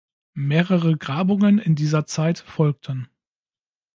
[0.33, 3.07] Mehrere Grabungen in dieser Zeit folgten.